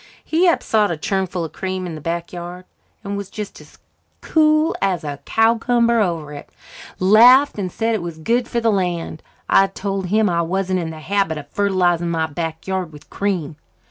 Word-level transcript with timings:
He 0.25 0.47
upsot 0.49 0.89
a 0.89 0.97
churnful 0.97 1.45
of 1.45 1.53
cream 1.53 1.85
in 1.85 1.93
the 1.93 2.01
back 2.01 2.33
yard 2.33 2.65
and 3.03 3.15
was 3.15 3.29
just 3.29 3.61
as 3.61 3.77
cool 4.21 4.75
as 4.81 5.03
a 5.03 5.19
cowcumber 5.25 5.99
over 6.01 6.33
it 6.33 6.49
laughed 6.97 7.59
and 7.59 7.71
said 7.71 7.93
it 7.93 8.01
was 8.01 8.17
good 8.17 8.47
for 8.47 8.59
the 8.59 8.71
land. 8.71 9.21
I 9.47 9.67
told 9.67 10.07
him 10.07 10.27
I 10.27 10.41
wasn't 10.41 10.79
in 10.79 10.89
the 10.89 11.01
habit 11.01 11.37
of 11.37 11.49
fertilizing 11.49 12.09
my 12.09 12.25
back 12.25 12.65
yard 12.65 12.91
with 12.91 13.11
cream. 13.11 13.57